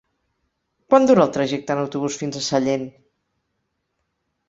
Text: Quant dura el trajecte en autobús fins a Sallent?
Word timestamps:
Quant 0.93 1.05
dura 1.11 1.23
el 1.27 1.35
trajecte 1.37 1.77
en 1.77 1.83
autobús 1.83 2.19
fins 2.25 2.43
a 2.43 2.45
Sallent? 2.49 2.91